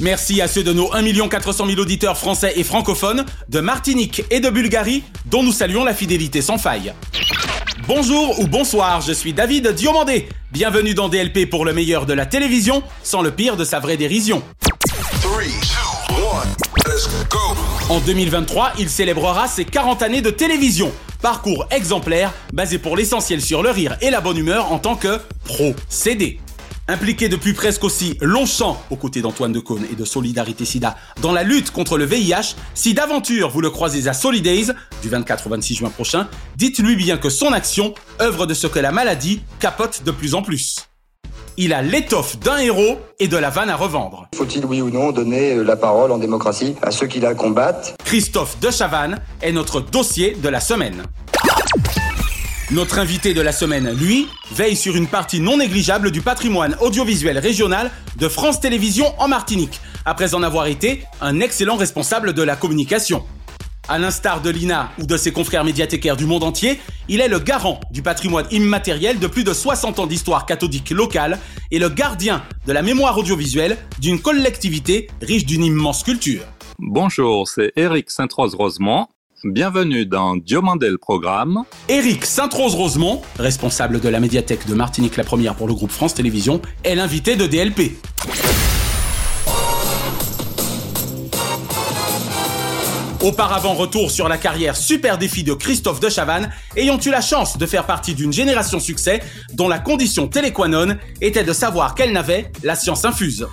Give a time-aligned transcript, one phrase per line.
[0.00, 4.40] Merci à ceux de nos 1 400 000 auditeurs français et francophones, de Martinique et
[4.40, 6.92] de Bulgarie, dont nous saluons la fidélité sans faille.
[7.86, 10.28] Bonjour ou bonsoir, je suis David Diomandé.
[10.50, 13.96] Bienvenue dans DLP pour le meilleur de la télévision, sans le pire de sa vraie
[13.96, 14.42] dérision.
[17.88, 20.92] En 2023, il célébrera ses 40 années de télévision.
[21.20, 25.20] Parcours exemplaire, basé pour l'essentiel sur le rire et la bonne humeur en tant que
[25.44, 26.40] pro-CD.
[26.92, 31.42] Impliqué depuis presque aussi longtemps aux côtés d'Antoine Decaune et de Solidarité Sida dans la
[31.42, 34.66] lutte contre le VIH, si d'aventure vous le croisez à Solidays
[35.00, 38.78] du 24 au 26 juin prochain, dites-lui bien que son action œuvre de ce que
[38.78, 40.86] la maladie capote de plus en plus.
[41.56, 44.28] Il a l'étoffe d'un héros et de la vanne à revendre.
[44.34, 47.96] Faut-il, oui ou non, donner euh, la parole en démocratie à ceux qui la combattent?
[48.04, 51.02] Christophe de Chavannes est notre dossier de la semaine.
[52.70, 57.38] Notre invité de la semaine, lui, veille sur une partie non négligeable du patrimoine audiovisuel
[57.38, 62.56] régional de France Télévisions en Martinique, après en avoir été un excellent responsable de la
[62.56, 63.26] communication.
[63.88, 67.40] À l'instar de l'INA ou de ses confrères médiathécaires du monde entier, il est le
[67.40, 71.38] garant du patrimoine immatériel de plus de 60 ans d'histoire cathodique locale
[71.72, 76.42] et le gardien de la mémoire audiovisuelle d'une collectivité riche d'une immense culture.
[76.78, 79.08] Bonjour, c'est Eric Sainte-Rose-Rosemont.
[79.44, 81.64] Bienvenue dans Diomandel Programme.
[81.88, 86.62] Éric Sainte-Rose-Rosemont, responsable de la médiathèque de Martinique la Première pour le groupe France Télévisions,
[86.84, 87.96] est l'invité de DLP.
[93.20, 97.58] Auparavant, retour sur la carrière super défi de Christophe de Chavannes, ayant eu la chance
[97.58, 99.22] de faire partie d'une génération succès
[99.54, 103.48] dont la condition téléquanon était de savoir qu'elle n'avait la science infuse.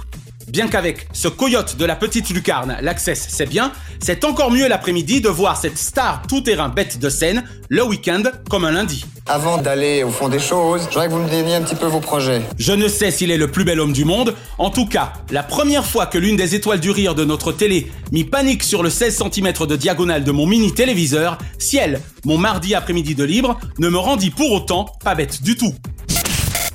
[0.50, 5.22] Bien qu'avec ce coyote de la petite lucarne, l'Access c'est bien, c'est encore mieux l'après-midi
[5.22, 9.06] de voir cette star tout-terrain bête de scène le week-end comme un lundi.
[9.28, 12.00] Avant d'aller au fond des choses, j'aimerais que vous me donniez un petit peu vos
[12.00, 12.42] projets.
[12.58, 14.34] Je ne sais s'il est le plus bel homme du monde.
[14.58, 17.92] En tout cas, la première fois que l'une des étoiles du rire de notre télé
[18.12, 22.74] mit panique sur le 16 cm de diagonale de mon mini téléviseur, Ciel, mon mardi
[22.74, 25.76] après-midi de libre, ne me rendit pour autant pas bête du tout.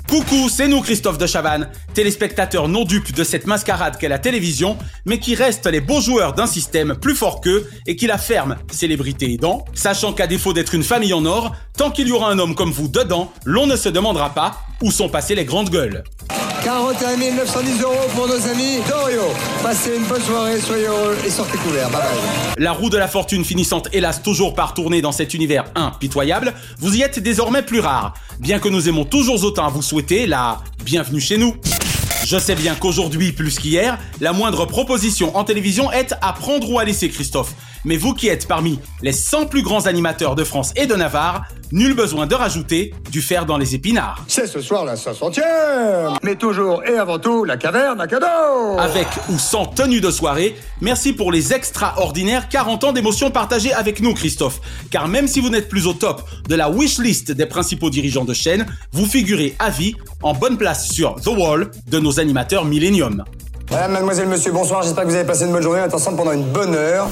[0.09, 4.77] Coucou, c'est nous Christophe de Chavannes, téléspectateurs non dupes de cette mascarade qu'est la télévision,
[5.05, 8.57] mais qui restent les beaux joueurs d'un système plus fort qu'eux et qui la ferme,
[8.69, 12.37] célébrité aidant, sachant qu'à défaut d'être une famille en or, tant qu'il y aura un
[12.37, 16.03] homme comme vous dedans, l'on ne se demandera pas où sont passées les grandes gueules.
[16.63, 19.21] 41 910 euros pour nos amis d'Orio.
[19.63, 21.89] Passez une bonne soirée, soyez heureux et sortez couverts.
[21.91, 22.55] Bye bye.
[22.57, 26.95] La roue de la fortune finissant hélas toujours par tourner dans cet univers impitoyable, vous
[26.95, 28.15] y êtes désormais plus rare.
[28.39, 31.55] Bien que nous aimons toujours autant à vous souhaiter la bienvenue chez nous.
[32.25, 36.79] Je sais bien qu'aujourd'hui, plus qu'hier, la moindre proposition en télévision est à prendre ou
[36.79, 37.53] à laisser Christophe.
[37.85, 41.43] Mais vous qui êtes parmi les 100 plus grands animateurs de France et de Navarre,
[41.71, 44.23] nul besoin de rajouter du fer dans les épinards.
[44.27, 49.07] C'est ce soir la 500e Mais toujours et avant tout, la caverne à cadeau Avec
[49.29, 54.13] ou sans tenue de soirée, merci pour les extraordinaires 40 ans d'émotions partagées avec nous,
[54.13, 54.59] Christophe.
[54.89, 58.33] Car même si vous n'êtes plus au top de la wishlist des principaux dirigeants de
[58.33, 63.23] chaîne, vous figurez à vie en bonne place sur The Wall de nos animateurs Millennium.
[63.71, 64.83] Madame, mademoiselle, monsieur, bonsoir.
[64.83, 65.81] J'espère que vous avez passé une bonne journée.
[65.81, 67.09] On est ensemble pendant une bonne heure.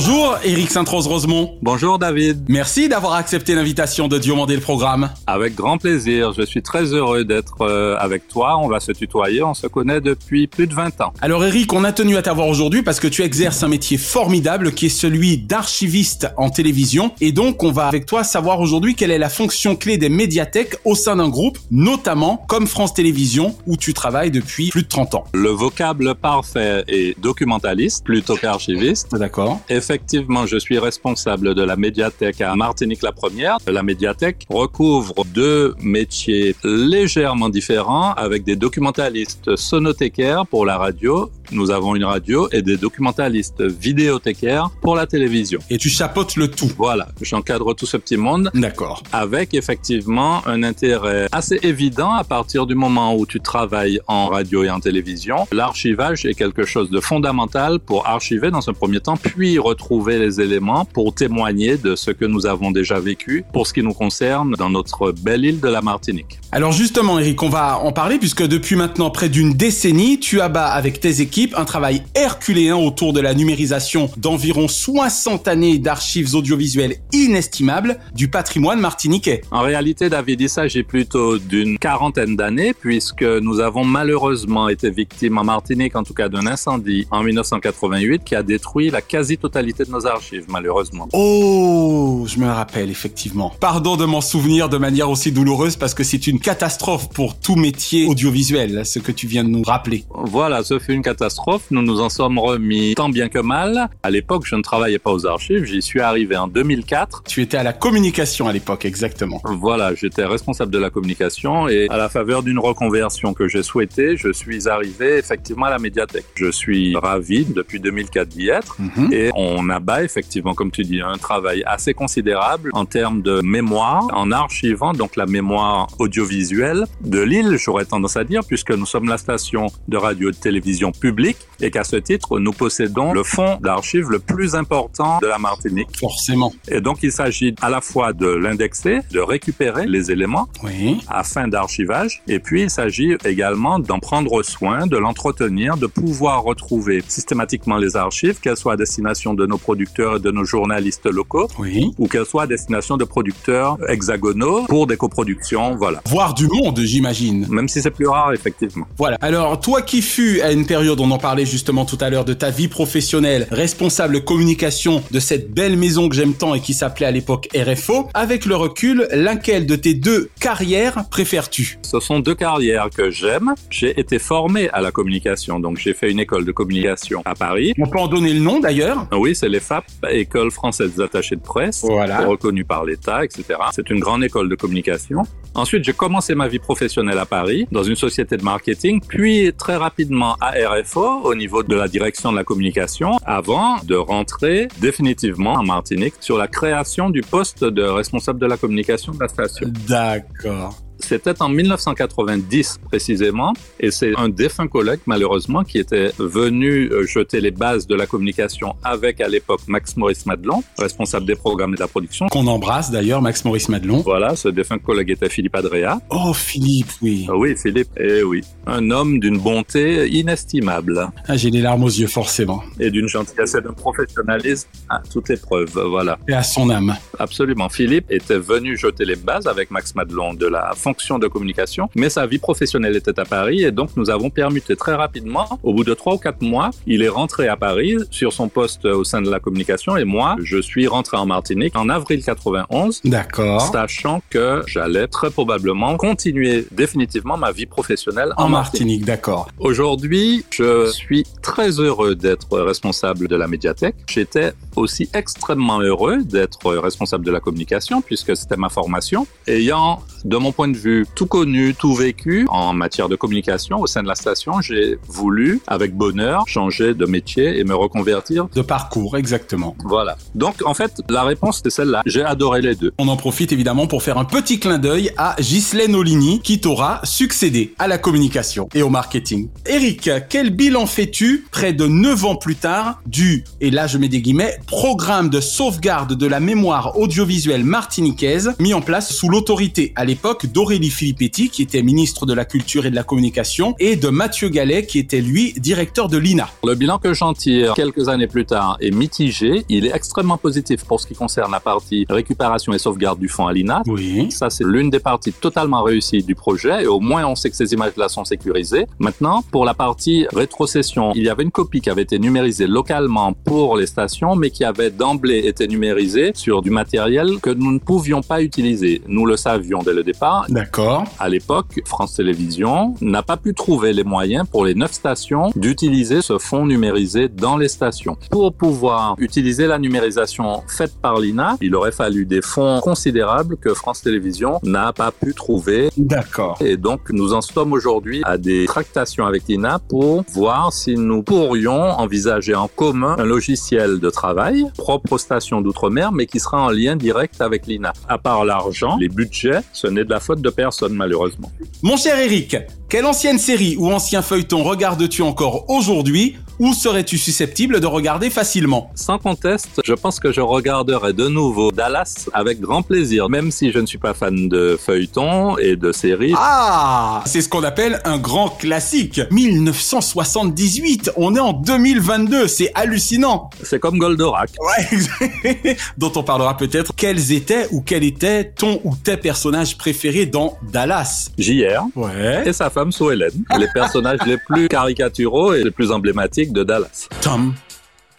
[0.00, 1.58] Bonjour, Eric Sainte-Rose-Rosemont.
[1.60, 2.44] Bonjour David.
[2.48, 5.10] Merci d'avoir accepté l'invitation de Diomandé le programme.
[5.26, 6.32] Avec grand plaisir.
[6.32, 8.58] Je suis très heureux d'être euh, avec toi.
[8.58, 9.42] On va se tutoyer.
[9.42, 11.12] On se connaît depuis plus de 20 ans.
[11.20, 14.70] Alors Eric, on a tenu à t'avoir aujourd'hui parce que tu exerces un métier formidable
[14.70, 17.10] qui est celui d'archiviste en télévision.
[17.20, 20.76] Et donc, on va avec toi savoir aujourd'hui quelle est la fonction clé des médiathèques
[20.84, 25.16] au sein d'un groupe, notamment comme France Télévisions, où tu travailles depuis plus de 30
[25.16, 25.24] ans.
[25.34, 29.12] Le vocable parfait est documentaliste plutôt qu'archiviste.
[29.16, 29.60] D'accord.
[29.90, 33.56] Effectivement, je suis responsable de la médiathèque à Martinique la Première.
[33.66, 41.70] La médiathèque recouvre deux métiers légèrement différents avec des documentalistes sonothécaires pour la radio Nous
[41.70, 45.60] avons une radio et des documentalistes vidéothécaires pour la télévision.
[45.70, 46.70] Et tu chapeautes le tout.
[46.76, 48.50] Voilà, j'encadre tout ce petit monde.
[48.52, 49.02] D'accord.
[49.12, 54.62] Avec effectivement un intérêt assez évident à partir du moment où tu travailles en radio
[54.62, 55.46] et en télévision.
[55.50, 60.42] L'archivage est quelque chose de fondamental pour archiver dans un premier temps, puis retrouver les
[60.42, 64.52] éléments pour témoigner de ce que nous avons déjà vécu pour ce qui nous concerne
[64.52, 66.40] dans notre belle île de la Martinique.
[66.52, 70.68] Alors justement, Eric, on va en parler puisque depuis maintenant près d'une décennie, tu abats
[70.68, 76.96] avec tes équipes un travail herculéen autour de la numérisation d'environ 60 années d'archives audiovisuelles
[77.12, 79.42] inestimables du patrimoine martiniquais.
[79.52, 85.38] En réalité, David, il s'agit plutôt d'une quarantaine d'années puisque nous avons malheureusement été victimes
[85.38, 89.90] en Martinique, en tout cas d'un incendie en 1988 qui a détruit la quasi-totalité de
[89.90, 91.08] nos archives, malheureusement.
[91.12, 93.52] Oh, je me rappelle effectivement.
[93.60, 97.54] Pardon de m'en souvenir de manière aussi douloureuse parce que c'est une catastrophe pour tout
[97.54, 100.04] métier audiovisuel, ce que tu viens de nous rappeler.
[100.10, 101.27] Voilà, ce fut une catastrophe.
[101.70, 103.88] Nous nous en sommes remis tant bien que mal.
[104.02, 105.64] À l'époque, je ne travaillais pas aux archives.
[105.64, 107.22] J'y suis arrivé en 2004.
[107.26, 109.40] Tu étais à la communication à l'époque, exactement.
[109.44, 114.16] Voilà, j'étais responsable de la communication et à la faveur d'une reconversion que j'ai souhaitée,
[114.16, 116.26] je suis arrivé effectivement à la médiathèque.
[116.34, 119.12] Je suis ravi depuis 2004 d'y être Mhm.
[119.12, 124.06] et on abat effectivement, comme tu dis, un travail assez considérable en termes de mémoire,
[124.14, 129.08] en archivant donc la mémoire audiovisuelle de l'île, j'aurais tendance à dire, puisque nous sommes
[129.08, 131.17] la station de radio et de télévision publique
[131.60, 135.88] et qu'à ce titre, nous possédons le fonds d'archives le plus important de la Martinique.
[135.98, 136.52] Forcément.
[136.70, 140.98] Et donc, il s'agit à la fois de l'indexer, de récupérer les éléments Oui.
[141.08, 146.42] à fin d'archivage, et puis il s'agit également d'en prendre soin, de l'entretenir, de pouvoir
[146.44, 151.06] retrouver systématiquement les archives, qu'elles soient à destination de nos producteurs et de nos journalistes
[151.06, 151.90] locaux, Oui.
[151.98, 156.00] ou qu'elles soient à destination de producteurs hexagonaux pour des coproductions, voilà.
[156.06, 157.46] Voir du monde, j'imagine.
[157.50, 158.86] Même si c'est plus rare, effectivement.
[158.96, 159.16] Voilà.
[159.20, 162.34] Alors, toi qui fus à une période, on en parlait justement tout à l'heure, de
[162.34, 167.06] ta vie professionnelle, responsable communication de cette belle maison que j'aime tant et qui s'appelait
[167.06, 171.78] à l'époque RFO, avec le recul, laquelle de tes deux carrières préfères-tu?
[171.82, 173.54] Ce sont deux carrières que j'aime.
[173.70, 177.72] J'ai été formé à la communication, donc j'ai fait une école de communication à Paris.
[177.78, 179.06] On peut en donner le nom d'ailleurs?
[179.12, 182.20] Oui, c'est l'EFAP, École française des attachés de presse, Voilà.
[182.26, 183.44] reconnue par l'État, etc.
[183.72, 185.22] C'est une grande école de communication.
[185.54, 189.76] Ensuite, j'ai commencé ma vie professionnelle à Paris, dans une société de marketing, puis très
[189.76, 195.54] rapidement à RFO, au niveau de la direction de la communication, avant de rentrer définitivement
[195.54, 199.68] en Martinique sur la création du poste de responsable de la communication de la station.
[199.88, 200.87] D'accord.
[201.00, 207.40] C'était en 1990 précisément, et c'est un défunt collègue malheureusement qui était venu euh, jeter
[207.40, 211.76] les bases de la communication avec à l'époque Max Maurice Madelon, responsable des programmes et
[211.76, 212.26] de la production.
[212.28, 213.98] Qu'on embrasse d'ailleurs, Max Maurice Madelon.
[214.00, 216.00] Voilà, ce défunt collègue était Philippe Adrea.
[216.10, 217.26] Oh, Philippe, oui.
[217.28, 221.88] Ah Oui, Philippe, eh oui, un homme d'une bonté inestimable Ah, j'ai les larmes aux
[221.88, 222.62] yeux, forcément.
[222.80, 225.70] et d'une gentillesse et d'un professionnalisme à toute épreuve.
[225.88, 226.96] Voilà, Et à son âme.
[227.18, 227.68] absolument.
[227.68, 232.08] Philippe était venu jeter les bases avec Max Madelon de la fonction de communication, mais
[232.08, 235.46] sa vie professionnelle était à Paris et donc nous avons permuté très rapidement.
[235.62, 238.86] Au bout de trois ou quatre mois, il est rentré à Paris sur son poste
[238.86, 243.02] au sein de la communication et moi, je suis rentré en Martinique en avril 91
[243.04, 243.60] D'accord.
[243.70, 248.80] sachant que j'allais très probablement continuer définitivement ma vie professionnelle en, En Martinique.
[248.80, 249.48] Martinique, d'accord.
[249.58, 253.96] Aujourd'hui, je suis très heureux d'être responsable de la médiathèque.
[254.06, 259.26] J'étais aussi extrêmement heureux d'être responsable de la communication puisque c'était ma formation.
[259.46, 263.86] Ayant, de mon point de vue, tout connu, tout vécu en matière de communication au
[263.86, 268.48] sein de la station, j'ai voulu, avec bonheur, changer de métier et me reconvertir.
[268.54, 269.76] De parcours, exactement.
[269.84, 270.16] Voilà.
[270.34, 272.02] Donc, en fait, la réponse c'est celle-là.
[272.06, 272.92] J'ai adoré les deux.
[272.98, 277.00] On en profite évidemment pour faire un petit clin d'œil à Ghislaine Oligny qui t'aura
[277.04, 279.48] succédé à la communication et au marketing.
[279.66, 284.08] Eric, quel bilan fais-tu près de 9 ans plus tard du, et là je mets
[284.08, 289.92] des guillemets, programme de sauvegarde de la mémoire audiovisuelle martiniquaise mis en place sous l'autorité
[289.96, 293.96] à l'époque d'Aurélie Filippetti qui était ministre de la Culture et de la Communication et
[293.96, 296.50] de Mathieu Gallet qui était lui directeur de l'INA.
[296.62, 299.64] Le bilan que j'en tire quelques années plus tard est mitigé.
[299.70, 303.46] Il est extrêmement positif pour ce qui concerne la partie récupération et sauvegarde du fonds
[303.46, 303.82] Alina.
[303.86, 304.30] Oui.
[304.30, 307.56] Ça, c'est l'une des parties totalement réussies du projet et au moins on sait que
[307.56, 308.84] ces images-là sont sécurisées.
[308.98, 313.32] Maintenant, pour la partie rétrocession, il y avait une copie qui avait été numérisée localement
[313.32, 317.78] pour les stations, mais qui avait d'emblée été numérisée sur du matériel que nous ne
[317.78, 319.00] pouvions pas utiliser.
[319.06, 320.44] Nous le savions dès le départ.
[320.58, 321.04] D'accord.
[321.20, 326.20] À l'époque, France Télévisions n'a pas pu trouver les moyens pour les neuf stations d'utiliser
[326.20, 328.16] ce fonds numérisé dans les stations.
[328.28, 333.72] Pour pouvoir utiliser la numérisation faite par l'INA, il aurait fallu des fonds considérables que
[333.72, 335.90] France Télévisions n'a pas pu trouver.
[335.96, 336.56] D'accord.
[336.60, 341.22] Et donc, nous en sommes aujourd'hui à des tractations avec l'INA pour voir si nous
[341.22, 346.60] pourrions envisager en commun un logiciel de travail propre aux stations d'outre-mer, mais qui sera
[346.60, 347.92] en lien direct avec l'INA.
[348.08, 351.50] À part l'argent, les budgets, ce n'est de la faute de personne, malheureusement.
[351.82, 352.56] Mon cher Eric,
[352.88, 358.90] quelle ancienne série ou ancien feuilleton regardes-tu encore aujourd'hui ou serais-tu susceptible de regarder facilement?
[358.96, 363.70] Sans conteste, je pense que je regarderai de nouveau Dallas avec grand plaisir, même si
[363.70, 366.34] je ne suis pas fan de feuilletons et de séries.
[366.36, 369.20] Ah C'est ce qu'on appelle un grand classique.
[369.30, 373.50] 1978, on est en 2022, c'est hallucinant.
[373.62, 374.50] C'est comme Goldorak.
[374.60, 376.92] Ouais, dont on parlera peut-être.
[376.96, 382.42] Quels étaient ou quel était ton ou tes personnages préférés dans Dallas JR Ouais.
[382.46, 386.62] et sa femme Sue Ellen, les personnages les plus caricaturaux et les plus emblématiques de
[386.64, 387.08] Dallas.
[387.20, 387.54] Tom,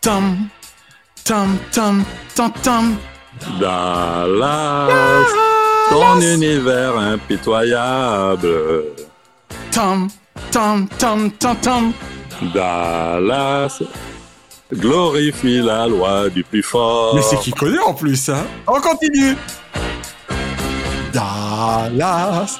[0.01, 0.37] Tom,
[1.23, 2.03] Tom, Tom,
[2.35, 2.95] Tom, Tom.
[3.59, 4.89] Dallas,
[5.89, 8.83] ton univers impitoyable.
[9.71, 10.07] Tom,
[10.51, 11.93] Tom, Tom, Tom, Tom.
[12.53, 13.81] Dallas,
[14.73, 17.15] glorifie la loi du plus fort.
[17.15, 19.35] Mais c'est qui connaît en plus, hein On continue.
[21.13, 22.59] Dallas.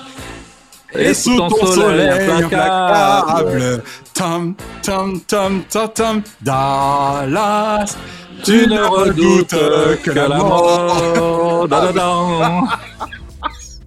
[0.94, 6.22] Et sous ton soleil implacable, Tom, Tom, Tom, Tom, Tom.
[6.42, 7.96] Dallas.
[8.44, 11.68] tu ne redoutes que la mort.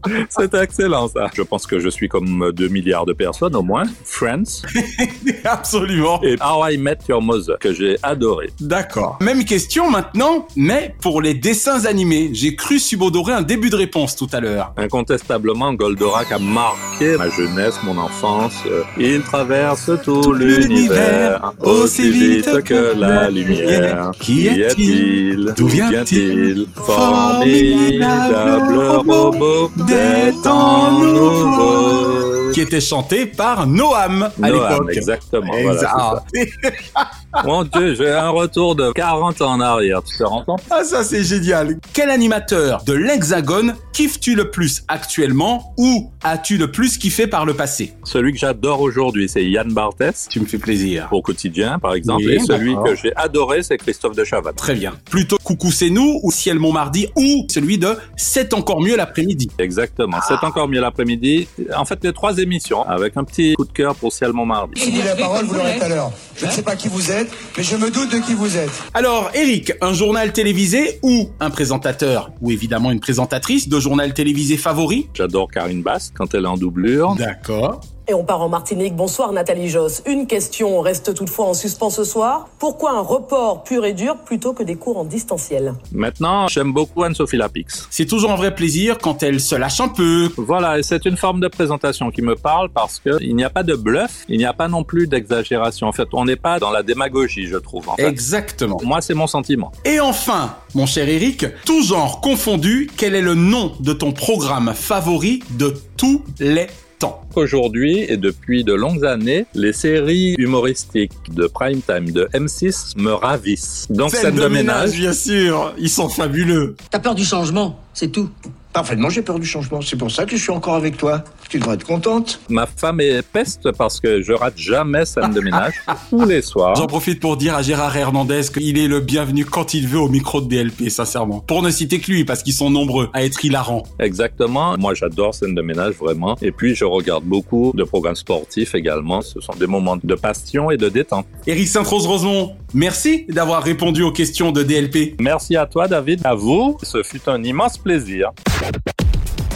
[0.28, 1.30] C'est excellent ça.
[1.34, 3.84] Je pense que je suis comme 2 milliards de personnes au moins.
[4.04, 4.62] Friends
[5.44, 6.20] Absolument.
[6.22, 8.50] et How I Met Your Mother que j'ai adoré.
[8.60, 9.18] D'accord.
[9.20, 12.30] Même question maintenant, mais pour les dessins animés.
[12.32, 14.72] J'ai cru subodorer un début de réponse tout à l'heure.
[14.76, 18.54] Incontestablement, Goldorak a marqué ma jeunesse, mon enfance.
[18.98, 24.10] Il traverse tout l'univers aussi vite que la lumière.
[24.20, 25.52] Qui est-il?
[25.56, 26.66] D'où vient-il?
[26.74, 32.31] Formidable robot des temps nouveaux.
[32.52, 34.90] Qui était chanté par Noam à l'époque.
[34.92, 35.52] exactement.
[35.62, 37.10] Voilà, c'est ça.
[37.44, 40.60] Mon Dieu, j'ai un retour de 40 ans en arrière, tu te rends compte?
[40.70, 41.78] Ah ça c'est génial.
[41.94, 47.54] Quel animateur de l'Hexagone kiffes-tu le plus actuellement ou as-tu le plus kiffé par le
[47.54, 47.94] passé?
[48.04, 51.08] Celui que j'adore aujourd'hui, c'est Yann Barthès, Tu me fais plaisir.
[51.10, 52.22] au quotidien, par exemple.
[52.26, 54.54] Oui, et celui que j'ai adoré, c'est Christophe de Chavannes.
[54.54, 54.92] Très bien.
[55.10, 59.50] Plutôt Coucou c'est nous ou Ciel mon mardi ou celui de C'est encore mieux l'après-midi?
[59.58, 60.18] Exactement.
[60.28, 61.48] C'est encore mieux l'après-midi.
[61.76, 64.80] En fait, les trois émissions, avec un petit coup de cœur pour Ciel Montmardi.
[64.80, 66.12] Qui dit la parole, vous l'aurez tout à l'heure.
[66.36, 68.70] Je ne sais pas qui vous êtes, mais je me doute de qui vous êtes.
[68.94, 72.30] Alors Eric, un journal télévisé ou un présentateur?
[72.40, 75.08] Ou évidemment une présentatrice de journal télévisé favori?
[75.14, 77.14] J'adore Karine Bass quand elle est en doublure.
[77.14, 77.80] D'accord.
[78.08, 78.96] Et on part en Martinique.
[78.96, 80.02] Bonsoir Nathalie Josse.
[80.06, 82.48] Une question reste toutefois en suspens ce soir.
[82.58, 85.74] Pourquoi un report pur et dur plutôt que des cours en distanciel?
[85.92, 87.86] Maintenant, j'aime beaucoup Anne-Sophie Lapix.
[87.90, 90.28] C'est toujours un vrai plaisir quand elle se lâche un peu.
[90.36, 93.50] Voilà, et c'est une forme de présentation qui me parle parce que il n'y a
[93.50, 95.86] pas de bluff, il n'y a pas non plus d'exagération.
[95.86, 97.88] En fait, on n'est pas dans la démagogie, je trouve.
[97.88, 98.08] En fait.
[98.08, 98.80] Exactement.
[98.82, 99.70] Moi, c'est mon sentiment.
[99.84, 104.72] Et enfin, mon cher Eric, tout genre confondu, quel est le nom de ton programme
[104.74, 106.66] favori de tous les
[107.02, 112.96] temps Aujourd'hui et depuis de longues années, les séries humoristiques de prime time de M6
[112.96, 113.86] me ravissent.
[113.90, 114.92] Donc, scène de ménage.
[114.92, 116.76] bien sûr, ils sont fabuleux.
[116.90, 118.30] T'as peur du changement, c'est tout.
[118.72, 119.82] Parfaitement, j'ai peur du changement.
[119.82, 121.22] C'est pour ça que je suis encore avec toi.
[121.50, 122.40] Tu devrais être contente.
[122.48, 125.74] Ma femme est peste parce que je rate jamais scène de ménage
[126.10, 126.74] tous les soirs.
[126.76, 130.08] J'en profite pour dire à Gérard Hernandez qu'il est le bienvenu quand il veut au
[130.08, 131.40] micro de DLP, sincèrement.
[131.40, 133.82] Pour ne citer que lui, parce qu'ils sont nombreux à être hilarants.
[133.98, 134.76] Exactement.
[134.78, 136.36] Moi, j'adore scène de ménage vraiment.
[136.40, 139.20] Et puis, je regarde beaucoup de programmes sportifs également.
[139.20, 141.26] Ce sont des moments de passion et de détente.
[141.46, 145.16] Eric Sainte-Rose-Rosemont, merci d'avoir répondu aux questions de DLP.
[145.20, 146.22] Merci à toi, David.
[146.24, 146.78] À vous.
[146.82, 148.30] Ce fut un immense plaisir.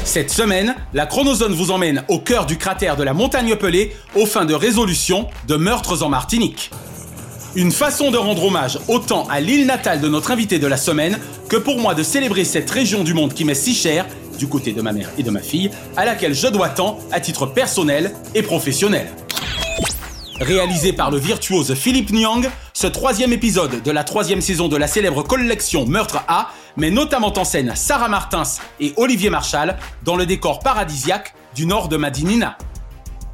[0.04, 4.24] Cette semaine, la chronozone vous emmène au cœur du cratère de la montagne Pelée aux
[4.24, 6.70] fins de résolution de meurtres en Martinique.
[7.54, 11.18] Une façon de rendre hommage autant à l'île natale de notre invité de la semaine
[11.48, 14.06] que pour moi de célébrer cette région du monde qui m'est si chère,
[14.38, 17.20] du côté de ma mère et de ma fille, à laquelle je dois tant à
[17.20, 19.08] titre personnel et professionnel.
[20.40, 24.86] Réalisé par le virtuose Philippe Nyang, ce troisième épisode de la troisième saison de la
[24.86, 28.42] célèbre collection Meurtre A met notamment en scène Sarah Martins
[28.80, 32.58] et Olivier Marchal dans le décor paradisiaque du nord de Madinina.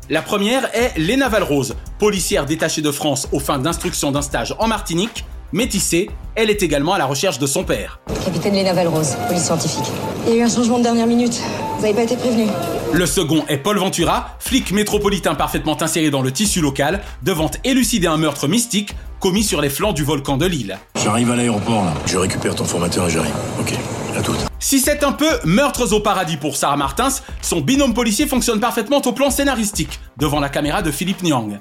[0.08, 4.68] La première est Léna Valrose, policière détachée de France aux fins d'instruction d'un stage en
[4.68, 5.24] Martinique.
[5.52, 8.00] Métissée, elle est également à la recherche de son père.
[8.24, 9.84] Capitaine Léna Valrose, police scientifique.
[10.26, 11.42] Il y a eu un changement de dernière minute.
[11.76, 12.46] Vous n'avez pas été prévenu.
[12.90, 18.06] Le second est Paul Ventura, flic métropolitain parfaitement inséré dans le tissu local, devant élucider
[18.06, 20.78] un meurtre mystique commis sur les flancs du volcan de l'île.
[21.02, 21.92] J'arrive à l'aéroport là.
[22.06, 23.34] Je récupère ton formateur et j'arrive.
[23.60, 23.74] Ok,
[24.16, 24.46] à toute.
[24.58, 27.10] Si c'est un peu meurtres au paradis pour Sarah Martins,
[27.42, 31.58] son binôme policier fonctionne parfaitement au plan scénaristique, devant la caméra de Philippe Nyang.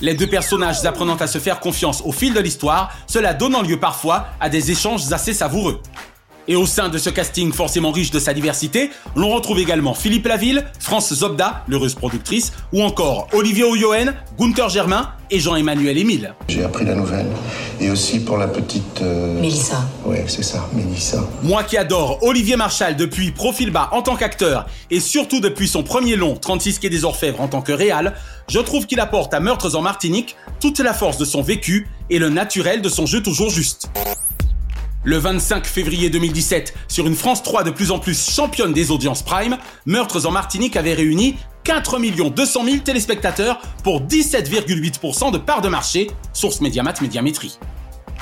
[0.00, 3.78] Les deux personnages apprenant à se faire confiance au fil de l'histoire, cela donnant lieu
[3.78, 5.80] parfois à des échanges assez savoureux.
[6.48, 10.26] Et au sein de ce casting forcément riche de sa diversité, l'on retrouve également Philippe
[10.26, 16.34] Laville, France Zobda, l'heureuse productrice, ou encore Olivier Oyoen, Gunther Germain et Jean-Emmanuel Émile.
[16.48, 17.26] J'ai appris la nouvelle.
[17.80, 19.02] Et aussi pour la petite...
[19.02, 19.40] Euh...
[19.40, 19.84] Mélissa.
[20.04, 21.26] Ouais, c'est ça, Mélissa.
[21.42, 25.82] Moi qui adore Olivier Marchal depuis Profil Bas en tant qu'acteur, et surtout depuis son
[25.82, 28.14] premier long, 36 quai des Orfèvres en tant que réal,
[28.48, 32.18] je trouve qu'il apporte à Meurtres en Martinique toute la force de son vécu et
[32.18, 33.90] le naturel de son jeu toujours juste.
[35.06, 39.22] Le 25 février 2017, sur une France 3 de plus en plus championne des audiences
[39.22, 45.68] prime, Meurtres en Martinique avait réuni 4 200 000 téléspectateurs pour 17,8% de part de
[45.68, 47.56] marché, source Médiamat Médiamétrie.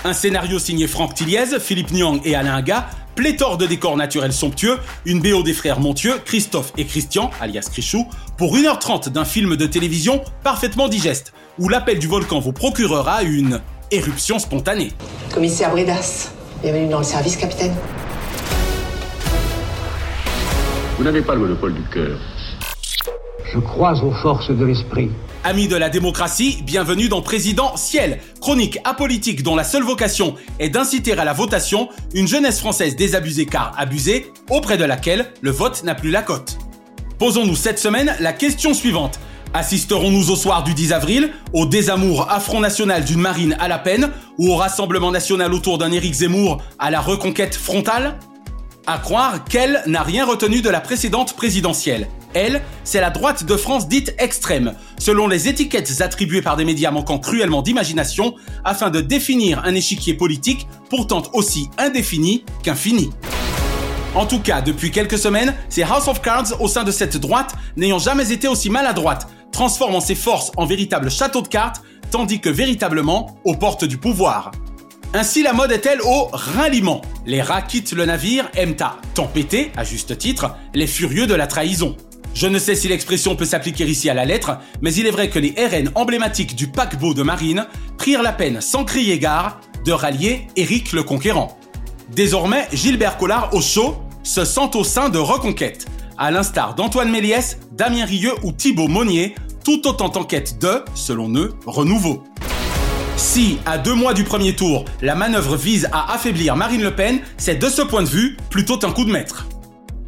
[0.05, 4.79] Un scénario signé Franck Tilliez, Philippe Nyang et Alain Aga, pléthore de décors naturels somptueux,
[5.07, 9.65] une BO des frères Montieux, Christophe et Christian, alias Crichou, pour 1h30 d'un film de
[9.65, 14.93] télévision parfaitement digeste, où l'appel du volcan vous procurera une éruption spontanée.
[15.33, 16.29] Commissaire Bredas,
[16.65, 17.75] Bienvenue dans le service, capitaine.
[20.97, 22.19] Vous n'avez pas le monopole du cœur.
[23.53, 25.11] Je crois aux forces de l'esprit.
[25.45, 30.71] Amis de la démocratie, bienvenue dans Président Ciel, chronique apolitique dont la seule vocation est
[30.71, 35.85] d'inciter à la votation une jeunesse française désabusée car abusée, auprès de laquelle le vote
[35.85, 36.57] n'a plus la cote.
[37.19, 39.21] Posons-nous cette semaine la question suivante.
[39.55, 44.11] Assisterons-nous au soir du 10 avril au désamour affront national d'une marine à la peine
[44.37, 48.19] ou au rassemblement national autour d'un Éric Zemmour à la reconquête frontale?
[48.89, 52.09] À croire qu'elle n'a rien retenu de la précédente présidentielle.
[52.35, 56.91] Elle, c'est la droite de France dite extrême, selon les étiquettes attribuées par des médias
[56.91, 58.35] manquant cruellement d'imagination,
[58.65, 63.11] afin de définir un échiquier politique pourtant aussi indéfini qu'infini.
[64.17, 67.55] En tout cas, depuis quelques semaines, c'est House of Cards au sein de cette droite
[67.77, 71.81] n'ayant jamais été aussi maladroite, transformant ses forces en véritable château de cartes,
[72.11, 74.51] tandis que véritablement aux portes du pouvoir.
[75.15, 77.01] Ainsi la mode est-elle au ralliement.
[77.25, 81.47] Les rats quittent le navire, aiment à tempêter, à juste titre, les furieux de la
[81.47, 81.97] trahison.
[82.35, 85.31] Je ne sais si l'expression peut s'appliquer ici à la lettre, mais il est vrai
[85.31, 89.93] que les RN emblématiques du paquebot de marine prirent la peine, sans crier gare, de
[89.93, 91.57] rallier Éric le Conquérant.
[92.11, 95.87] Désormais, Gilbert Collard au chaud se sent au sein de Reconquête,
[96.19, 101.35] à l'instar d'Antoine Méliès, Damien Rieu ou Thibaut Monnier, tout autant en quête de, selon
[101.35, 102.23] eux, renouveau.
[103.17, 107.21] Si, à deux mois du premier tour, la manœuvre vise à affaiblir Marine Le Pen,
[107.37, 109.47] c'est de ce point de vue plutôt un coup de maître.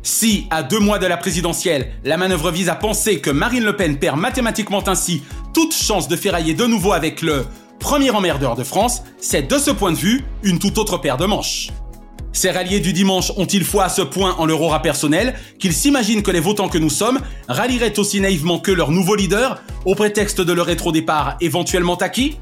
[0.03, 3.77] Si, à deux mois de la présidentielle, la manœuvre vise à penser que Marine Le
[3.77, 5.23] Pen perd mathématiquement ainsi
[5.55, 7.47] toute chance de ferrailler de nouveau avec le
[7.79, 11.27] premier emmerdeur de France, c'est de ce point de vue une toute autre paire de
[11.27, 11.71] manches.
[12.37, 16.23] Ces ralliés du dimanche ont-ils foi à ce point en leur aura personnel qu'ils s'imaginent
[16.23, 17.19] que les votants que nous sommes
[17.49, 22.37] rallieraient aussi naïvement que leur nouveau leader au prétexte de leur rétro-départ éventuellement acquis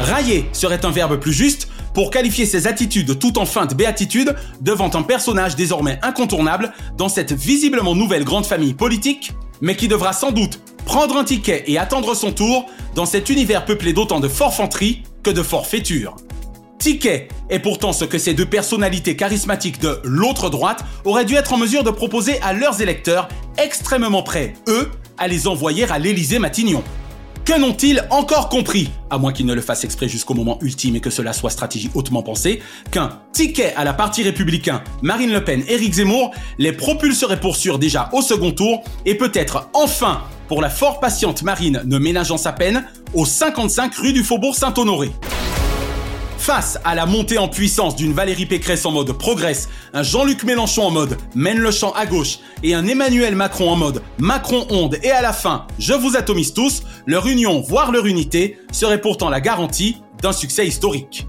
[0.00, 4.90] Railler serait un verbe plus juste pour qualifier ses attitudes tout en feinte béatitude devant
[4.92, 9.30] un personnage désormais incontournable dans cette visiblement nouvelle grande famille politique,
[9.60, 13.64] mais qui devra sans doute prendre un ticket et attendre son tour dans cet univers
[13.64, 16.16] peuplé d'autant de forfanterie que de forfaiture.
[16.78, 21.52] Ticket est pourtant ce que ces deux personnalités charismatiques de l'autre droite auraient dû être
[21.52, 26.38] en mesure de proposer à leurs électeurs extrêmement prêts, eux, à les envoyer à l'Élysée
[26.38, 26.82] Matignon.
[27.44, 31.00] Que n'ont-ils encore compris, à moins qu'ils ne le fassent exprès jusqu'au moment ultime et
[31.00, 32.60] que cela soit stratégie hautement pensée,
[32.90, 37.78] qu'un ticket à la partie républicain, Marine Le Pen, Éric Zemmour, les propulserait pour sûr
[37.78, 42.52] déjà au second tour et peut-être enfin, pour la fort patiente Marine ne ménageant sa
[42.52, 45.10] peine, au 55 rue du Faubourg Saint-Honoré.
[46.38, 50.84] Face à la montée en puissance d'une Valérie Pécresse en mode progresse, un Jean-Luc Mélenchon
[50.84, 54.98] en mode mène le champ à gauche et un Emmanuel Macron en mode Macron onde
[55.02, 59.28] et à la fin, je vous atomise tous, leur union, voire leur unité, serait pourtant
[59.28, 61.26] la garantie d'un succès historique.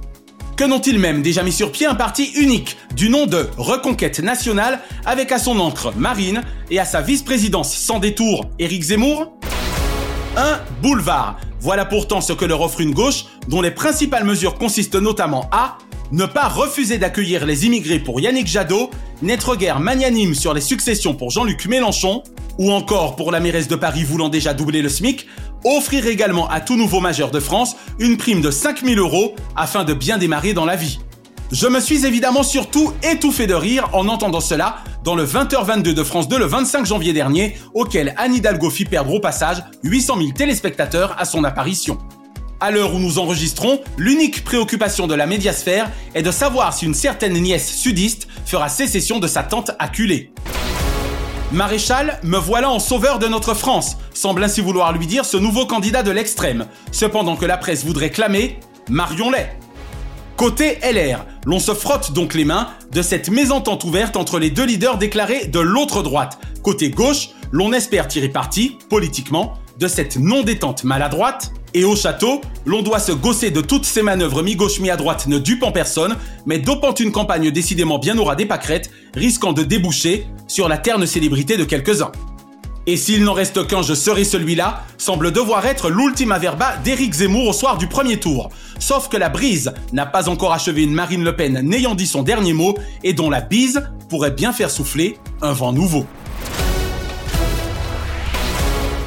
[0.55, 4.79] Que n'ont-ils même déjà mis sur pied un parti unique du nom de Reconquête nationale
[5.05, 9.33] avec à son encre Marine et à sa vice-présidence sans détour Éric Zemmour?
[10.37, 14.95] Un boulevard voilà pourtant ce que leur offre une gauche dont les principales mesures consistent
[14.95, 15.77] notamment à
[16.11, 18.89] ne pas refuser d'accueillir les immigrés pour Yannick Jadot,
[19.21, 22.23] n'être guère magnanime sur les successions pour Jean-Luc Mélenchon,
[22.57, 25.27] ou encore pour la mairesse de Paris voulant déjà doubler le SMIC,
[25.63, 29.93] offrir également à tout nouveau majeur de France une prime de 5000 euros afin de
[29.93, 30.99] bien démarrer dans la vie.
[31.51, 36.03] Je me suis évidemment surtout étouffé de rire en entendant cela dans le 20h22 de
[36.03, 40.31] France 2 le 25 janvier dernier, auquel Anne Hidalgo fit perdre au passage 800 000
[40.33, 41.97] téléspectateurs à son apparition.
[42.59, 46.93] À l'heure où nous enregistrons, l'unique préoccupation de la médiasphère est de savoir si une
[46.93, 50.31] certaine nièce sudiste fera sécession de sa tante acculée.
[51.51, 55.65] Maréchal, me voilà en sauveur de notre France, semble ainsi vouloir lui dire ce nouveau
[55.65, 59.58] candidat de l'extrême, cependant que la presse voudrait clamer Marion-les.
[60.39, 64.63] Côté LR, l'on se frotte donc les mains de cette mésentente ouverte entre les deux
[64.63, 66.39] leaders déclarés de l'autre droite.
[66.63, 71.51] Côté gauche, l'on espère tirer parti, politiquement, de cette non-détente maladroite.
[71.73, 75.39] Et au château, l'on doit se gausser de toutes ces manœuvres mi-gauche mi-à droite ne
[75.39, 80.69] dupant personne, mais dopant une campagne décidément bien aura des pâquerettes, risquant de déboucher sur
[80.69, 82.13] la terne célébrité de quelques-uns.
[82.91, 87.49] Et s'il n'en reste qu'un, je serai celui-là, semble devoir être l'ultima verba d'Éric Zemmour
[87.49, 88.49] au soir du premier tour.
[88.79, 92.23] Sauf que la brise n'a pas encore achevé une Marine Le Pen n'ayant dit son
[92.23, 96.07] dernier mot et dont la bise pourrait bien faire souffler un vent nouveau.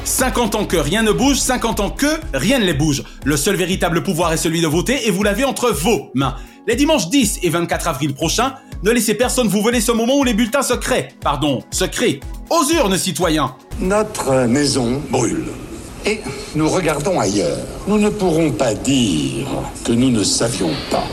[0.05, 3.03] 50 ans que rien ne bouge, 50 ans que rien ne les bouge.
[3.25, 6.37] Le seul véritable pouvoir est celui de voter et vous l'avez entre vos mains.
[6.67, 10.23] Les dimanches 10 et 24 avril prochains, ne laissez personne vous voler ce moment où
[10.23, 11.09] les bulletins se créent.
[11.21, 12.19] Pardon, se créent.
[12.49, 15.45] Aux urnes, citoyens Notre maison brûle.
[16.05, 16.19] Et
[16.53, 17.57] nous regardons ailleurs.
[17.87, 19.47] Nous ne pourrons pas dire
[19.85, 21.05] que nous ne savions pas.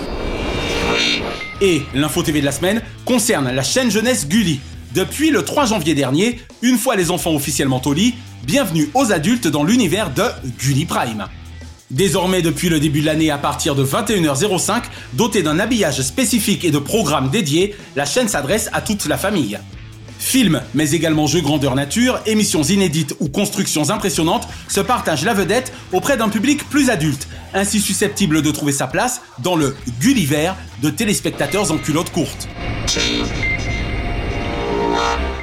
[1.60, 4.60] Et l'info TV de la semaine concerne la chaîne jeunesse Gulli.
[4.94, 9.46] Depuis le 3 janvier dernier, une fois les enfants officiellement au lit, bienvenue aux adultes
[9.46, 10.24] dans l'univers de
[10.58, 11.28] Gulli Prime.
[11.90, 14.82] Désormais, depuis le début de l'année à partir de 21h05,
[15.14, 19.58] dotée d'un habillage spécifique et de programmes dédiés, la chaîne s'adresse à toute la famille.
[20.20, 25.72] Films, mais également jeux grandeur nature, émissions inédites ou constructions impressionnantes se partagent la vedette
[25.92, 30.90] auprès d'un public plus adulte, ainsi susceptible de trouver sa place dans le Gulliver de
[30.90, 32.48] téléspectateurs en culottes courtes.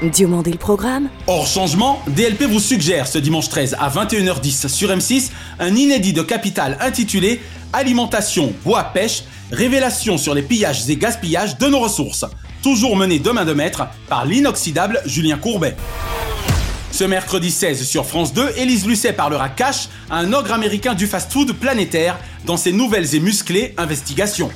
[0.04, 5.32] Diomandé le programme Hors changement, DLP vous suggère ce dimanche 13 à 21h10 sur M6
[5.60, 7.41] un inédit de Capital intitulé
[7.74, 12.26] Alimentation, bois, pêche, révélation sur les pillages et gaspillages de nos ressources,
[12.63, 15.76] toujours mené de main de maître par l'inoxydable Julien Courbet.
[16.91, 21.54] Ce mercredi 16 sur France 2, Élise Lucet parlera cash un ogre américain du fast-food
[21.54, 24.50] planétaire dans ses nouvelles et musclées investigations.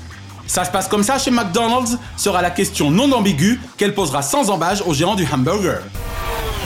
[0.47, 1.97] Ça se passe comme ça chez McDonald's?
[2.17, 5.81] Sera la question non ambiguë qu'elle posera sans embâge au géant du hamburger.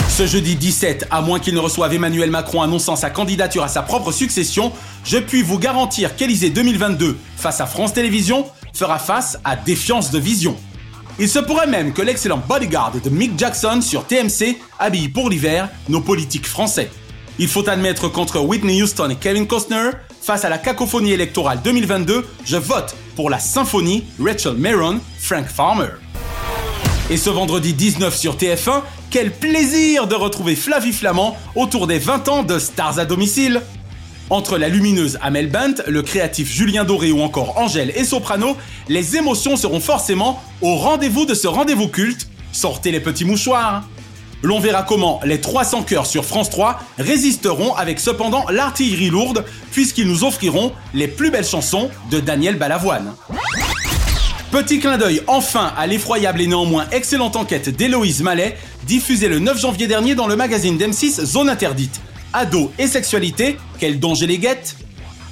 [0.09, 3.81] Ce jeudi 17, à moins qu'il ne reçoive Emmanuel Macron annonçant sa candidature à sa
[3.81, 4.71] propre succession,
[5.03, 10.19] je puis vous garantir qu'Élysée 2022, face à France Télévisions, fera face à défiance de
[10.19, 10.55] vision.
[11.19, 15.69] Il se pourrait même que l'excellent bodyguard de Mick Jackson sur TMC habille pour l'hiver
[15.89, 16.89] nos politiques français.
[17.37, 19.91] Il faut admettre qu'entre Whitney Houston et Kevin Costner,
[20.21, 25.89] face à la cacophonie électorale 2022, je vote pour la symphonie Rachel Maron, Frank Farmer.
[27.09, 28.81] Et ce vendredi 19 sur TF1,
[29.15, 33.61] quel plaisir de retrouver Flavie Flamand autour des 20 ans de Stars à domicile.
[34.29, 38.57] Entre la lumineuse Amel Bent, le créatif Julien Doré ou encore Angèle et Soprano,
[38.89, 42.27] les émotions seront forcément au rendez-vous de ce rendez-vous culte.
[42.51, 43.87] Sortez les petits mouchoirs.
[44.43, 50.09] L'on verra comment les 300 cœurs sur France 3 résisteront avec cependant l'artillerie lourde puisqu'ils
[50.09, 53.13] nous offriront les plus belles chansons de Daniel Balavoine.
[54.55, 58.55] Petit clin d'œil enfin à l'effroyable et néanmoins excellente enquête d'Héloïse Mallet,
[58.87, 61.99] diffusée le 9 janvier dernier dans le magazine d'M6 Zone Interdite.
[62.31, 64.77] Ado et sexualité, quel danger les guette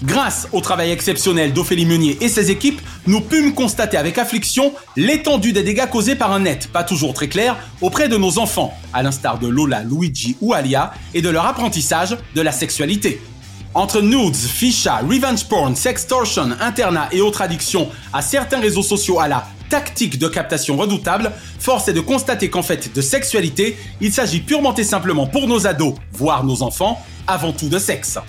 [0.03, 5.53] Grâce au travail exceptionnel d'Ophélie Meunier et ses équipes, nous pûmes constater avec affliction l'étendue
[5.53, 9.03] des dégâts causés par un net, pas toujours très clair, auprès de nos enfants, à
[9.03, 13.21] l'instar de Lola, Luigi ou Alia, et de leur apprentissage de la sexualité.
[13.75, 19.27] Entre nudes, ficha, revenge porn, sextortion, internat et autres addictions à certains réseaux sociaux à
[19.27, 24.41] la tactique de captation redoutable, force est de constater qu'en fait de sexualité, il s'agit
[24.41, 28.19] purement et simplement pour nos ados, voire nos enfants, avant tout de sexe.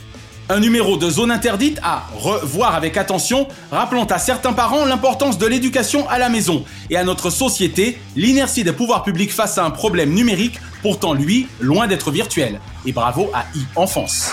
[0.49, 5.47] Un numéro de zone interdite à revoir avec attention, rappelant à certains parents l'importance de
[5.47, 9.71] l'éducation à la maison et à notre société l'inertie des pouvoirs publics face à un
[9.71, 12.61] problème numérique, pourtant lui, loin d'être virtuel.
[12.87, 14.33] Et bravo à e-enfance.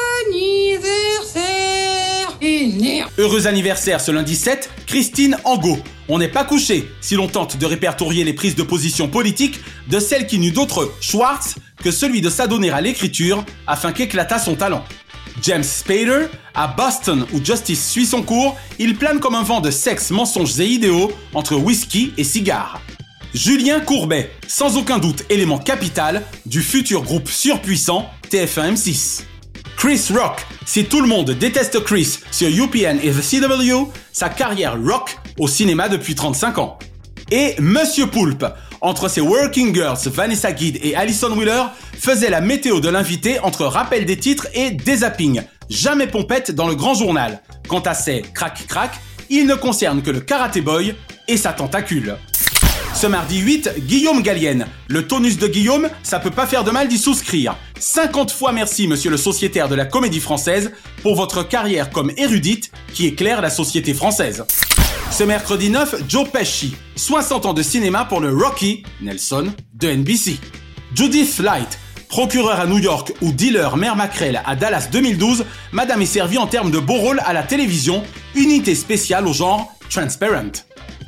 [3.17, 5.79] Heureux anniversaire ce lundi 7, Christine Angot.
[6.09, 9.59] On n'est pas couché si l'on tente de répertorier les prises de position politiques
[9.89, 14.55] de celle qui n'eut d'autre Schwartz que celui de s'adonner à l'écriture afin qu'éclatât son
[14.55, 14.83] talent.
[15.41, 19.71] James Spader, à Boston où Justice suit son cours, il plane comme un vent de
[19.71, 22.81] sexe, mensonges et idéaux entre whisky et cigares.
[23.33, 29.23] Julien Courbet, sans aucun doute élément capital du futur groupe surpuissant TF1 M6.
[29.77, 34.81] Chris Rock, si tout le monde déteste Chris sur UPN et The CW, sa carrière
[34.81, 36.79] rock au cinéma depuis 35 ans.
[37.29, 38.45] Et Monsieur Poulpe,
[38.79, 41.63] entre ses working girls Vanessa Guide et Alison Wheeler,
[41.99, 45.41] faisait la météo de l'invité entre rappel des titres et dézapping.
[45.69, 47.41] Jamais pompette dans le grand journal.
[47.67, 48.91] Quant à ses crac-crac,
[49.29, 50.95] il ne concerne que le karaté boy
[51.27, 52.15] et sa tentacule.
[53.01, 54.67] Ce mardi 8, Guillaume Gallienne.
[54.87, 57.55] Le tonus de Guillaume, ça peut pas faire de mal d'y souscrire.
[57.79, 62.71] 50 fois merci, monsieur le sociétaire de la comédie française, pour votre carrière comme érudite
[62.93, 64.45] qui éclaire la société française.
[65.09, 66.75] Ce mercredi 9, Joe Pesci.
[66.95, 70.37] 60 ans de cinéma pour le Rocky, Nelson, de NBC.
[70.93, 71.79] Judith Light.
[72.07, 76.45] Procureur à New York ou dealer mère Macrel à Dallas 2012, Madame est servie en
[76.45, 78.03] termes de beau rôle à la télévision,
[78.35, 80.51] unité spéciale au genre Transparent.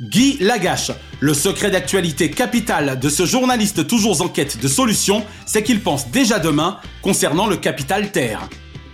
[0.04, 0.90] Guy Lagache.
[1.20, 6.10] Le secret d'actualité capital de ce journaliste toujours en quête de solutions, c'est qu'il pense
[6.10, 8.48] déjà demain concernant le capital Terre.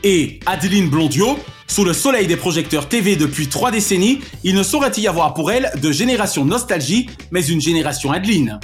[0.05, 4.93] Et Adeline Blondiot, sous le soleil des projecteurs TV depuis trois décennies, il ne saurait
[4.99, 8.61] y avoir pour elle de génération nostalgie, mais une génération Adeline.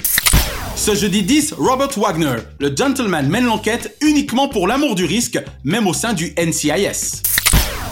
[0.75, 5.87] Ce jeudi 10, Robert Wagner, le gentleman mène l'enquête uniquement pour l'amour du risque, même
[5.87, 7.23] au sein du NCIS.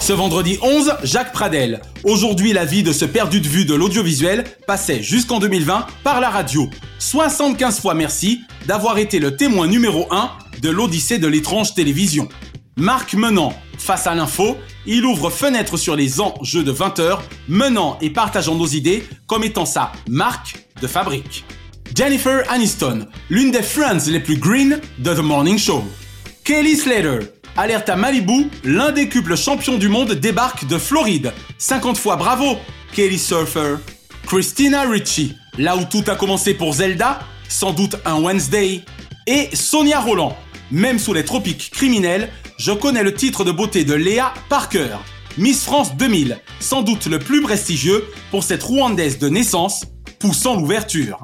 [0.05, 1.81] Ce vendredi 11, Jacques Pradel.
[2.03, 6.29] Aujourd'hui, la vie de ce perdu de vue de l'audiovisuel passait jusqu'en 2020 par la
[6.29, 6.69] radio.
[6.99, 10.29] 75 fois merci d'avoir été le témoin numéro 1
[10.61, 12.29] de l'Odyssée de l'étrange télévision.
[12.77, 17.97] Marc Menant, face à l'info, il ouvre fenêtre sur les enjeux de 20 heures, menant
[17.99, 21.45] et partageant nos idées comme étant sa marque de fabrique.
[21.95, 25.83] Jennifer Aniston, l'une des friends les plus green de The Morning Show.
[26.43, 27.21] Kelly Slater,
[27.57, 31.33] alerte à Malibu, l'un des couples champions du monde débarque de Floride.
[31.57, 32.57] 50 fois bravo,
[32.93, 33.75] Kelly Surfer.
[34.25, 38.81] Christina Ricci, là où tout a commencé pour Zelda, sans doute un Wednesday.
[39.27, 40.35] Et Sonia Roland,
[40.71, 44.97] même sous les tropiques criminels, je connais le titre de beauté de Léa Parker.
[45.37, 49.83] Miss France 2000, sans doute le plus prestigieux pour cette Rwandaise de naissance,
[50.19, 51.21] poussant l'ouverture.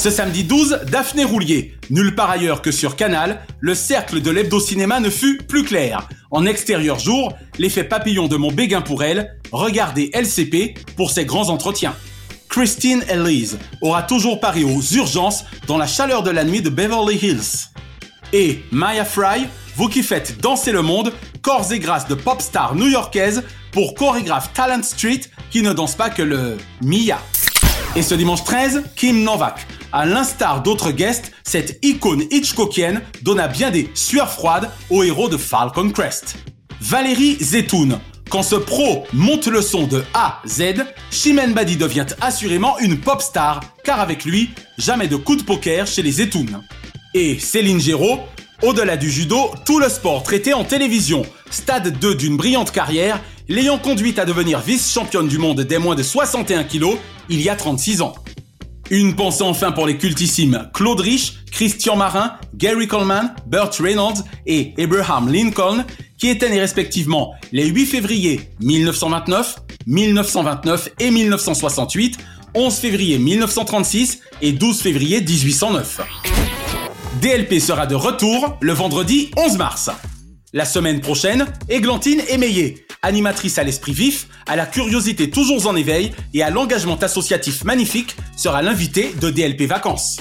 [0.00, 1.74] Ce samedi 12, Daphné Roulier.
[1.90, 6.08] Nulle part ailleurs que sur Canal, le cercle de l'hebdo-cinéma ne fut plus clair.
[6.30, 11.50] En extérieur jour, l'effet papillon de mon béguin pour elle, regardez LCP pour ses grands
[11.50, 11.94] entretiens.
[12.48, 17.16] Christine Elise aura toujours pari aux urgences dans la chaleur de la nuit de Beverly
[17.16, 17.68] Hills.
[18.32, 22.74] Et Maya Fry, vous qui faites danser le monde, corps et grâce de pop star
[22.74, 27.18] new-yorkaise pour chorégraphe Talent Street qui ne danse pas que le Mia.
[27.96, 29.66] Et ce dimanche 13, Kim Novak.
[29.92, 35.36] À l'instar d'autres guests, cette icône Hitchcockienne donna bien des sueurs froides au héros de
[35.36, 36.36] Falcon Crest.
[36.80, 37.98] Valérie Zetoun.
[38.30, 43.20] Quand ce pro monte le son de A Z, Chimène Badi devient assurément une pop
[43.20, 46.62] star, car avec lui, jamais de coup de poker chez les Zetoun.
[47.12, 48.20] Et Céline Géraud,
[48.62, 53.78] au-delà du judo, tout le sport traité en télévision, stade 2 d'une brillante carrière, l'ayant
[53.78, 56.96] conduite à devenir vice-championne du monde des moins de 61 kilos
[57.28, 58.14] il y a 36 ans.
[58.90, 64.74] Une pensée enfin pour les cultissimes Claude Rich, Christian Marin, Gary Coleman, Burt Reynolds et
[64.78, 65.84] Abraham Lincoln,
[66.18, 72.18] qui étaient respectivement les 8 février 1929, 1929 et 1968,
[72.54, 76.00] 11 février 1936 et 12 février 1809.
[77.22, 79.90] DLP sera de retour le vendredi 11 mars.
[80.52, 86.12] La semaine prochaine, Églantine Émeillé, animatrice à l'esprit vif, à la curiosité toujours en éveil
[86.34, 90.18] et à l'engagement associatif magnifique, sera l'invité de DLP Vacances.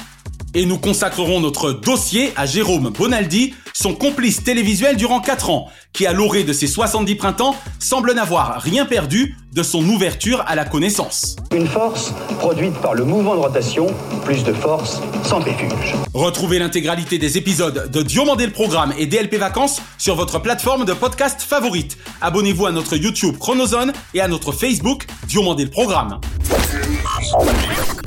[0.54, 6.06] Et nous consacrerons notre dossier à Jérôme Bonaldi, son complice télévisuel durant 4 ans, qui
[6.06, 10.66] à l'orée de ses 70 printemps semble n'avoir rien perdu de son ouverture à la
[10.66, 11.38] connaissance.
[11.56, 13.88] Une force produite par le mouvement de rotation,
[14.26, 15.96] plus de force, centrifuge.
[16.14, 20.94] Retrouvez l'intégralité des épisodes de Diomandé le Programme et DLP Vacances sur votre plateforme de
[20.94, 21.98] podcast favorite.
[22.20, 26.20] Abonnez-vous à notre YouTube Chronozone et à notre Facebook Diomandé le Programme.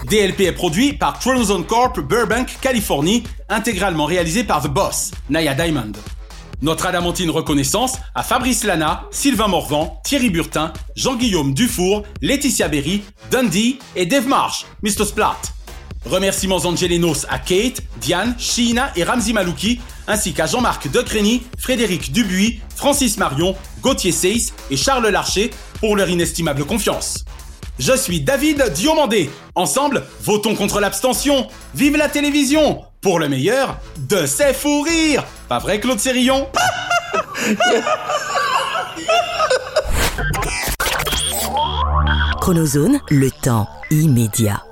[0.09, 5.93] DLP est produit par Chronozone Corp Burbank, Californie, intégralement réalisé par The Boss, Naya Diamond.
[6.63, 13.79] Notre adamantine reconnaissance à Fabrice Lana, Sylvain Morvan, Thierry Burtin, Jean-Guillaume Dufour, Laetitia Berry, Dundee
[13.97, 15.05] et Dave Marsh, Mr.
[15.05, 15.37] Splat.
[16.07, 22.61] Remerciements angelinos à Kate, Diane, Sheena et Ramzi Malouki, ainsi qu'à Jean-Marc Decrény, Frédéric Dubuis,
[22.75, 27.25] Francis Marion, Gauthier Seyss et Charles Larcher pour leur inestimable confiance.
[27.79, 29.31] Je suis David Diomandé.
[29.57, 31.49] Ensemble, votons contre l'abstention.
[31.75, 36.47] Vive la télévision Pour le meilleur, de ses fous rires Pas vrai, Claude Sérillon?
[42.41, 44.63] Chronozone, le temps immédiat.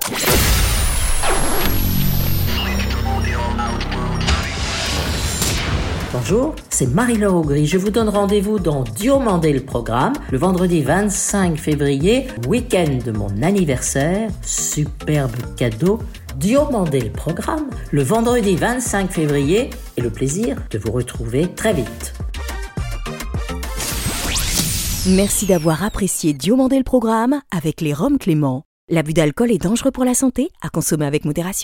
[6.13, 7.65] Bonjour, c'est Marie-Laure Augry.
[7.65, 13.41] Je vous donne rendez-vous dans Diomandé le programme le vendredi 25 février, week-end de mon
[13.41, 14.29] anniversaire.
[14.41, 15.99] Superbe cadeau.
[16.37, 22.13] Diomandé le programme le vendredi 25 février et le plaisir de vous retrouver très vite.
[25.07, 28.63] Merci d'avoir apprécié Diomandé le programme avec les Roms Clément.
[28.89, 31.59] L'abus d'alcool est dangereux pour la santé, à consommer avec modération.